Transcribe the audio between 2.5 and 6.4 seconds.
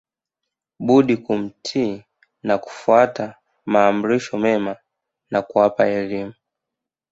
kufuata maamrisho mema na kuwapa elimu